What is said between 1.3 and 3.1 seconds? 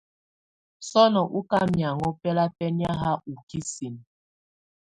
ɔká mɛaŋɔ́ bɛlabɛ́nɛ́